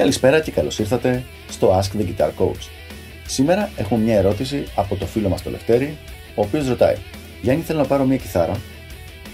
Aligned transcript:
Καλησπέρα 0.00 0.40
και 0.40 0.50
καλώς 0.50 0.78
ήρθατε 0.78 1.24
στο 1.50 1.80
Ask 1.80 2.00
the 2.00 2.04
Guitar 2.04 2.30
Coach. 2.38 2.68
Σήμερα 3.26 3.70
έχουμε 3.76 4.00
μια 4.00 4.16
ερώτηση 4.16 4.66
από 4.74 4.96
το 4.96 5.06
φίλο 5.06 5.28
μας 5.28 5.42
το 5.42 5.50
Λευτέρη, 5.50 5.98
ο 6.34 6.42
οποίος 6.42 6.68
ρωτάει 6.68 6.96
Γιάννη 7.42 7.62
θέλω 7.62 7.78
να 7.78 7.86
πάρω 7.86 8.04
μια 8.04 8.16
κιθάρα 8.16 8.56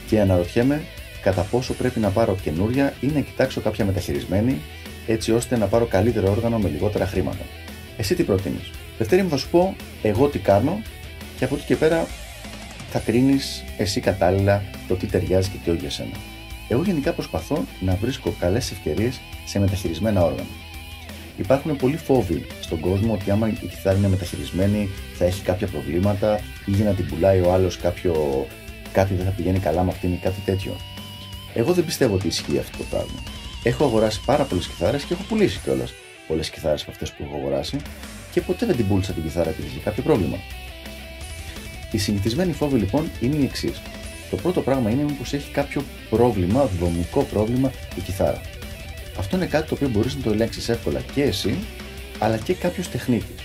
και 0.09 0.21
αναρωτιέμαι 0.21 0.83
κατά 1.23 1.43
πόσο 1.43 1.75
πρέπει 1.75 2.01
να 2.01 2.11
πάρω 2.11 2.37
καινούρια 2.43 2.95
ή 3.01 3.07
να 3.07 3.21
κοιτάξω 3.21 3.61
κάποια 3.61 3.85
μεταχειρισμένη 3.85 4.61
έτσι 5.07 5.33
ώστε 5.33 5.57
να 5.57 5.67
πάρω 5.67 5.87
καλύτερο 5.87 6.31
όργανο 6.31 6.59
με 6.59 6.69
λιγότερα 6.69 7.07
χρήματα. 7.07 7.45
Εσύ 7.97 8.15
τι 8.15 8.23
προτείνεις; 8.23 8.71
Δευτέρη 8.99 9.23
μου 9.23 9.29
θα 9.29 9.37
σου 9.37 9.49
πω 9.51 9.77
εγώ 10.03 10.29
τι 10.29 10.39
κάνω 10.39 10.83
και 11.39 11.45
από 11.45 11.55
εκεί 11.55 11.65
και 11.65 11.77
πέρα 11.77 12.07
θα 12.91 12.99
κρίνεις 12.99 13.65
εσύ 13.79 14.01
κατάλληλα 14.01 14.63
το 14.89 14.95
τι 14.95 15.07
ταιριάζει 15.07 15.49
και 15.49 15.59
τι 15.65 15.71
όχι 15.71 15.81
για 15.81 15.91
σένα. 15.91 16.17
Εγώ 16.69 16.83
γενικά 16.83 17.13
προσπαθώ 17.13 17.65
να 17.81 17.95
βρίσκω 17.95 18.35
καλές 18.39 18.71
ευκαιρίες 18.71 19.21
σε 19.45 19.59
μεταχειρισμένα 19.59 20.25
όργανα. 20.25 20.49
Υπάρχουν 21.37 21.77
πολλοί 21.77 21.97
φόβοι 21.97 22.47
στον 22.61 22.81
κόσμο 22.81 23.13
ότι 23.13 23.31
άμα 23.31 23.49
η 23.49 23.67
κιθάρα 23.67 23.97
είναι 23.97 24.09
μεταχειρισμένη 24.09 24.89
θα 25.15 25.25
έχει 25.25 25.43
κάποια 25.43 25.67
προβλήματα 25.67 26.41
ή 26.67 26.71
για 26.71 26.85
να 26.85 26.93
την 26.93 27.07
πουλάει 27.07 27.41
ο 27.41 27.53
άλλος 27.53 27.77
κάποιο 27.77 28.47
κάτι 28.93 29.15
δεν 29.15 29.25
θα 29.25 29.31
πηγαίνει 29.31 29.59
καλά 29.59 29.83
με 29.83 29.91
αυτήν 29.91 30.13
ή 30.13 30.19
κάτι 30.23 30.41
τέτοιο. 30.45 30.77
Εγώ 31.55 31.73
δεν 31.73 31.85
πιστεύω 31.85 32.15
ότι 32.15 32.27
ισχύει 32.27 32.59
αυτό 32.59 32.79
το 32.79 32.85
πράγμα. 32.91 33.23
Έχω 33.63 33.85
αγοράσει 33.85 34.21
πάρα 34.25 34.45
πολλές 34.45 34.67
κιθάρες 34.67 35.03
και 35.03 35.15
έχω 35.15 35.23
πουλήσει 35.29 35.61
κιόλας 35.65 35.93
πολλές 36.27 36.51
κιθάρες 36.51 36.83
από 36.83 36.91
αυτές 36.91 37.13
που 37.13 37.23
έχω 37.23 37.37
αγοράσει 37.37 37.77
και 38.33 38.41
ποτέ 38.41 38.67
δεν 38.67 38.77
την 38.77 38.89
πούλησα 38.89 39.13
την 39.13 39.23
κιθάρα 39.23 39.51
επειδή 39.51 39.69
είχε 39.69 39.79
κάποιο 39.79 40.03
πρόβλημα. 40.03 40.37
Η 41.91 41.99
συνηθισμένη 41.99 42.53
φόβη 42.53 42.79
λοιπόν 42.79 43.11
είναι 43.21 43.37
η 43.37 43.45
εξής. 43.45 43.83
Το 44.31 44.37
πρώτο 44.37 44.61
πράγμα 44.61 44.91
είναι 44.91 45.03
μήπως 45.03 45.33
έχει 45.33 45.51
κάποιο 45.51 45.83
πρόβλημα, 46.11 46.69
δομικό 46.81 47.23
πρόβλημα 47.23 47.71
η 47.97 48.01
κιθάρα. 48.01 48.41
Αυτό 49.19 49.37
είναι 49.37 49.47
κάτι 49.47 49.69
το 49.69 49.75
οποίο 49.75 49.89
μπορείς 49.89 50.15
να 50.15 50.23
το 50.23 50.31
ελέγξεις 50.31 50.69
εύκολα 50.69 51.01
και 51.15 51.23
εσύ, 51.23 51.59
αλλά 52.19 52.37
και 52.37 52.55
κάποιος 52.55 52.89
τεχνίτης. 52.89 53.43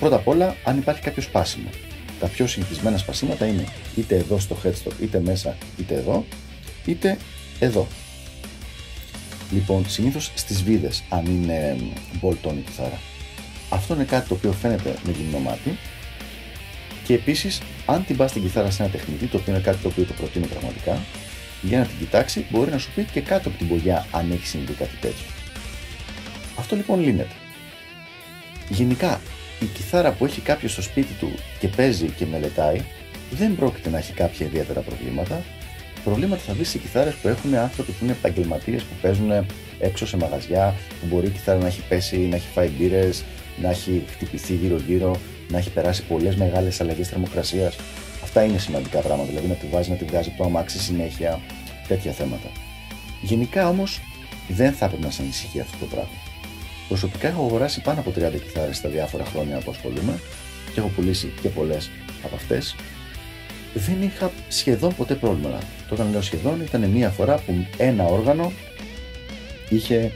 Πρώτα 0.00 0.16
απ' 0.16 0.28
όλα, 0.28 0.56
αν 0.64 0.78
υπάρχει 0.78 1.02
κάποιος 1.02 1.24
σπάσιμο. 1.24 1.68
Τα 2.20 2.26
πιο 2.26 2.46
συνηθισμένα 2.46 2.98
σπασίματα 2.98 3.46
είναι 3.46 3.64
είτε 3.96 4.16
εδώ 4.16 4.38
στο 4.38 4.56
headstock, 4.64 5.02
είτε 5.02 5.20
μέσα, 5.20 5.56
είτε 5.78 5.94
εδώ, 5.94 6.24
είτε 6.86 7.18
εδώ. 7.58 7.86
Λοιπόν, 9.50 9.88
συνήθως 9.88 10.30
στις 10.34 10.62
βίδες, 10.62 11.02
αν 11.08 11.26
είναι 11.26 11.76
bolt-on 12.22 12.54
η 12.56 12.60
κιθάρα. 12.60 13.00
Αυτό 13.70 13.94
είναι 13.94 14.04
κάτι 14.04 14.28
το 14.28 14.34
οποίο 14.34 14.52
φαίνεται 14.52 14.94
με 15.04 15.12
γυμνό 15.12 15.38
μάτι 15.38 15.78
και 17.04 17.14
επίσης, 17.14 17.60
αν 17.86 18.04
την 18.04 18.16
πας 18.16 18.32
την 18.32 18.42
κιθάρα 18.42 18.70
σε 18.70 18.82
ένα 18.82 18.92
τεχνητή, 18.92 19.26
το 19.26 19.36
οποίο 19.36 19.52
είναι 19.52 19.62
κάτι 19.62 19.78
το 19.82 19.88
οποίο 19.88 20.04
το 20.04 20.12
προτείνω 20.12 20.46
πραγματικά, 20.46 21.00
για 21.62 21.78
να 21.78 21.84
την 21.84 21.98
κοιτάξει, 21.98 22.46
μπορεί 22.50 22.70
να 22.70 22.78
σου 22.78 22.90
πει 22.94 23.04
και 23.12 23.20
κάτω 23.20 23.48
από 23.48 23.58
την 23.58 23.68
πογιά 23.68 24.06
αν 24.10 24.30
έχει 24.32 24.46
συμβεί 24.46 24.72
κάτι 24.72 24.96
τέτοιο. 25.00 25.26
Αυτό 26.58 26.76
λοιπόν 26.76 27.00
λύνεται. 27.00 27.34
Γενικά, 28.68 29.20
η 29.60 29.64
κιθάρα 29.64 30.12
που 30.12 30.24
έχει 30.24 30.40
κάποιος 30.40 30.72
στο 30.72 30.82
σπίτι 30.82 31.12
του 31.12 31.32
και 31.58 31.68
παίζει 31.68 32.06
και 32.06 32.26
μελετάει, 32.26 32.80
δεν 33.30 33.56
πρόκειται 33.56 33.90
να 33.90 33.98
έχει 33.98 34.12
κάποια 34.12 34.46
ιδιαίτερα 34.46 34.80
προβλήματα. 34.80 35.42
Προβλήματα 36.04 36.42
θα 36.42 36.52
δεις 36.52 36.68
σε 36.68 36.78
κιθάρες 36.78 37.14
που 37.14 37.28
έχουν 37.28 37.54
άνθρωποι 37.54 37.92
που 37.92 37.98
είναι 38.04 38.12
επαγγελματίες 38.12 38.82
που 38.82 38.94
παίζουν 39.02 39.46
έξω 39.78 40.06
σε 40.06 40.16
μαγαζιά, 40.16 40.74
που 41.00 41.06
μπορεί 41.06 41.26
η 41.26 41.30
κιθάρα 41.30 41.58
να 41.58 41.66
έχει 41.66 41.82
πέσει, 41.88 42.16
να 42.16 42.36
έχει 42.36 42.48
φάει 42.54 42.68
μπύρες, 42.68 43.24
να 43.62 43.70
έχει 43.70 44.04
χτυπηθεί 44.10 44.54
γύρω-γύρω, 44.54 45.16
να 45.48 45.58
έχει 45.58 45.70
περάσει 45.70 46.02
πολλές 46.02 46.36
μεγάλες 46.36 46.80
αλλαγές 46.80 47.08
θερμοκρασίας. 47.08 47.76
Αυτά 48.36 48.48
είναι 48.48 48.58
σημαντικά 48.58 49.00
πράγματα, 49.00 49.28
δηλαδή 49.28 49.46
να 49.46 49.54
τη 49.54 49.66
βάζει, 49.66 49.90
να 49.90 49.96
τη 49.96 50.04
βγάζει 50.04 50.30
το 50.36 50.44
αμάξι 50.44 50.78
συνέχεια, 50.78 51.40
τέτοια 51.88 52.12
θέματα. 52.12 52.48
Γενικά 53.22 53.68
όμως 53.68 54.00
δεν 54.48 54.72
θα 54.72 54.84
έπρεπε 54.84 55.04
να 55.04 55.10
σε 55.10 55.22
ανησυχεί 55.22 55.60
αυτό 55.60 55.76
το 55.80 55.86
πράγμα. 55.86 56.18
Προσωπικά 56.88 57.28
έχω 57.28 57.44
αγοράσει 57.44 57.80
πάνω 57.80 58.00
από 58.00 58.10
30 58.10 58.12
κιθάρες 58.42 58.76
στα 58.76 58.88
διάφορα 58.88 59.24
χρόνια 59.24 59.58
που 59.58 59.70
ασχολούμαι 59.70 60.18
και 60.72 60.80
έχω 60.80 60.88
πουλήσει 60.88 61.32
και 61.42 61.48
πολλές 61.48 61.90
από 62.24 62.34
αυτές. 62.34 62.76
Δεν 63.74 64.02
είχα 64.02 64.30
σχεδόν 64.48 64.94
ποτέ 64.94 65.14
πρόβλημα. 65.14 65.58
Το 65.88 65.94
όταν 65.94 66.10
λέω 66.10 66.22
σχεδόν 66.22 66.60
ήταν 66.60 66.90
μία 66.90 67.10
φορά 67.10 67.38
που 67.38 67.66
ένα 67.76 68.04
όργανο 68.04 68.52
είχε 69.68 70.12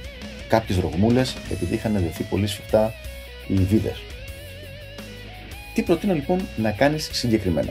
κάποιες 0.49 0.79
ρογμούλες 0.79 1.37
επειδή 1.51 1.75
είχαν 1.75 1.93
δεθεί 1.93 2.23
πολύ 2.23 2.47
σφιχτά 2.47 2.95
οι 3.49 3.55
βίδες. 3.55 4.03
Τι 5.75 5.83
προτείνω 5.83 6.15
λοιπόν 6.15 6.41
να 6.57 6.71
κάνεις 6.71 7.09
συγκεκριμένα. 7.13 7.71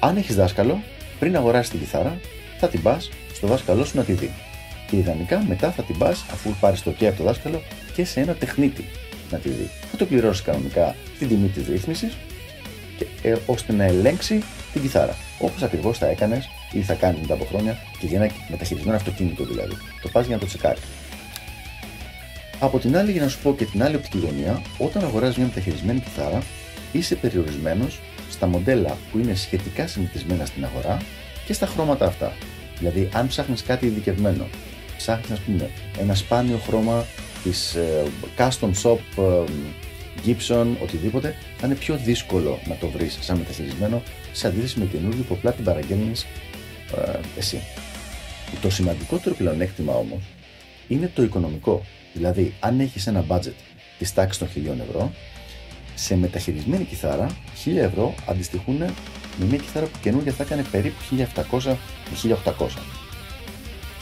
Αν 0.00 0.16
έχεις 0.16 0.36
δάσκαλο, 0.36 0.82
πριν 1.18 1.36
αγοράσεις 1.36 1.70
την 1.70 1.78
κιθάρα, 1.78 2.20
θα 2.58 2.68
την 2.68 2.82
πας 2.82 3.10
στο 3.34 3.46
δάσκαλό 3.46 3.84
σου 3.84 3.96
να 3.96 4.02
τη 4.02 4.12
δεις. 4.12 4.30
Και 4.90 4.96
ιδανικά 4.96 5.44
μετά 5.48 5.70
θα 5.70 5.82
την 5.82 5.98
πας, 5.98 6.24
αφού 6.32 6.54
πάρεις 6.60 6.82
το 6.82 6.90
OK 6.90 7.04
από 7.04 7.16
το 7.16 7.24
δάσκαλο, 7.24 7.62
και 7.94 8.04
σε 8.04 8.20
ένα 8.20 8.34
τεχνίτη 8.34 8.84
να 9.30 9.38
τη 9.38 9.48
δεις. 9.48 9.68
Θα 9.90 9.96
το 9.96 10.06
πληρώσεις 10.06 10.42
κανονικά 10.42 10.94
την 11.18 11.28
τιμή 11.28 11.48
της 11.48 11.68
ρύθμισης, 11.68 12.16
ε, 13.22 13.34
ώστε 13.46 13.72
να 13.72 13.84
ελέγξει 13.84 14.42
την 14.72 14.82
κιθάρα. 14.82 15.16
Όπως 15.38 15.62
ακριβώς 15.62 15.98
θα 15.98 16.06
έκανες 16.06 16.48
ή 16.72 16.80
θα 16.80 16.94
κάνεις 16.94 17.20
μετά 17.20 17.34
από 17.34 17.44
χρόνια 17.44 17.78
και 17.98 18.06
για 18.06 18.22
ένα 18.22 18.32
μεταχειρισμένο 18.48 18.96
αυτοκίνητο 18.96 19.44
δηλαδή. 19.44 19.74
Το 20.02 20.08
πας 20.08 20.26
για 20.26 20.34
να 20.34 20.40
το 20.40 20.46
τσεκάρεις. 20.46 20.82
Από 22.60 22.78
την 22.78 22.96
άλλη, 22.96 23.12
για 23.12 23.22
να 23.22 23.28
σου 23.28 23.38
πω 23.38 23.54
και 23.54 23.64
την 23.64 23.82
άλλη 23.82 23.96
οπτική 23.96 24.18
γωνία, 24.18 24.62
όταν 24.78 25.04
αγοράζεις 25.04 25.36
μια 25.36 25.46
μεταχειρισμένη 25.46 26.00
κιθάρα, 26.00 26.42
είσαι 26.92 27.14
περιορισμένος 27.14 28.00
στα 28.30 28.46
μοντέλα 28.46 28.96
που 29.12 29.18
είναι 29.18 29.34
σχετικά 29.34 29.86
συνηθισμένα 29.86 30.46
στην 30.46 30.64
αγορά 30.64 30.98
και 31.46 31.52
στα 31.52 31.66
χρώματα 31.66 32.06
αυτά. 32.06 32.32
Δηλαδή, 32.78 33.08
αν 33.12 33.26
ψάχνεις 33.26 33.62
κάτι 33.62 33.86
ειδικευμένο, 33.86 34.48
ψάχνεις, 34.96 35.30
ας 35.30 35.38
πούμε, 35.38 35.70
ένα 35.98 36.14
σπάνιο 36.14 36.58
χρώμα 36.58 37.04
της 37.42 37.74
ε, 37.74 38.02
custom 38.38 38.70
shop 38.82 38.98
ε, 39.16 39.44
Gibson, 40.26 40.66
οτιδήποτε, 40.82 41.34
θα 41.56 41.66
είναι 41.66 41.74
πιο 41.74 41.96
δύσκολο 41.96 42.58
να 42.66 42.74
το 42.74 42.88
βρεις 42.88 43.18
σαν 43.20 43.38
μεταχειρισμένο 43.38 44.02
σε 44.32 44.46
αντίθεση 44.46 44.78
με 44.78 44.84
καινούργιο 44.84 45.22
που 45.22 45.34
απλά 45.34 45.52
την 45.52 45.64
παραγγέλνεις 45.64 46.26
ε, 46.96 47.18
εσύ. 47.36 47.60
Το 48.60 48.70
σημαντικότερο 48.70 49.34
πλεονέκτημα 49.34 49.92
όμως 49.92 50.22
είναι 50.88 51.10
το 51.14 51.22
οικονομικό. 51.22 51.84
Δηλαδή, 52.12 52.54
αν 52.60 52.80
έχεις 52.80 53.06
ένα 53.06 53.24
budget 53.28 53.54
της 53.98 54.14
τάξης 54.14 54.38
των 54.38 54.48
1000 54.48 54.80
ευρώ, 54.88 55.12
σε 55.98 56.16
μεταχειρισμένη 56.16 56.84
κιθάρα 56.84 57.26
1000 57.64 57.76
ευρώ 57.76 58.14
αντιστοιχούν 58.26 58.76
με 59.38 59.44
μια 59.48 59.56
κιθάρα 59.56 59.86
που 59.86 59.98
καινούργια 60.00 60.32
θα 60.32 60.42
έκανε 60.42 60.64
περίπου 60.70 60.96
1700 61.50 61.76
με 62.22 62.36
1800. 62.44 62.66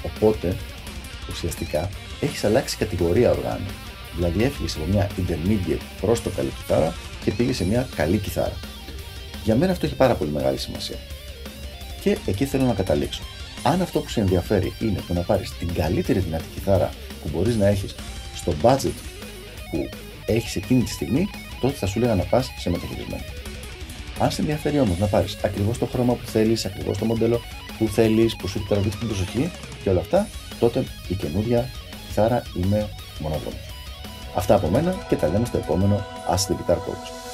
Οπότε, 0.03 0.57
ουσιαστικά, 1.31 1.91
έχεις 2.21 2.45
αλλάξει 2.45 2.77
κατηγορία 2.77 3.31
οργάνου. 3.31 3.71
Δηλαδή, 4.15 4.43
έφυγες 4.45 4.77
από 4.77 4.85
μια 4.85 5.11
intermediate 5.19 5.81
προ 6.01 6.17
το 6.25 6.31
καλή 6.31 6.49
κιθάρα 6.49 6.95
και 7.25 7.31
πήγες 7.31 7.57
σε 7.57 7.65
μια 7.65 7.89
καλή 7.97 8.19
κιθάρα. 8.19 8.57
Για 9.45 9.57
μένα 9.57 9.73
αυτό 9.73 9.87
έχει 9.87 9.95
πάρα 9.95 10.15
πολύ 10.15 10.31
μεγάλη 10.31 10.59
σημασία. 10.59 10.97
Και 12.01 12.19
εκεί 12.27 12.45
θέλω 12.45 12.65
να 12.65 12.75
καταλήξω. 12.75 13.23
Αν 13.63 13.83
αυτό 13.83 14.01
που 14.01 14.09
σε 14.09 14.21
ενδιαφέρει 14.21 14.73
είναι 14.81 15.01
το 15.07 15.13
να 15.13 15.21
πάρεις 15.21 15.53
την 15.59 15.75
καλύτερη 15.75 16.19
δυνατή 16.19 16.45
κιθάρα 16.55 16.91
που 17.23 17.29
μπορείς 17.33 17.57
να 17.57 17.67
έχεις 17.67 17.95
στο 18.35 18.55
budget 18.63 18.97
που 19.71 19.89
έχεις 20.27 20.57
εκείνη 20.57 20.83
τη 20.83 20.91
στιγμή, 20.91 21.29
τότε 21.61 21.75
θα 21.75 21.87
σου 21.87 22.01
λέγα 22.01 22.15
να 22.15 22.23
πας 22.23 22.51
σε 22.59 22.71
μεταχειρισμένο. 22.71 23.23
Αν 24.19 24.31
σε 24.31 24.41
ενδιαφέρει 24.41 24.81
όμως 24.81 24.99
να 24.99 25.07
πάρεις 25.07 25.39
ακριβώς 25.45 25.79
το 25.79 25.87
χρώμα 25.87 26.15
που 26.15 26.27
θέλεις, 26.27 26.65
ακριβώς 26.65 26.99
το 26.99 27.05
μοντέλο 27.05 27.41
που 27.79 27.89
θέλεις, 27.89 28.37
που 28.37 28.49
σου 28.49 28.67
τραβήξει 28.69 28.99
την 28.99 29.09
προσοχή 29.09 29.51
και 29.83 29.91
όλα 29.91 30.01
αυτά, 30.01 30.29
τότε 30.59 30.85
η 31.09 31.15
καινούρια 31.15 31.71
κιθάρα 32.07 32.43
είναι 32.57 32.89
μονοδρόμο. 33.19 33.57
Αυτά 34.35 34.55
από 34.55 34.69
μένα 34.69 34.95
και 35.09 35.17
τα 35.17 35.29
λέμε 35.29 35.47
στο 35.47 35.57
επόμενο 35.57 36.05
Ask 36.31 36.53
the 36.53 36.55
Guitar 36.55 36.77
Coach. 36.77 37.26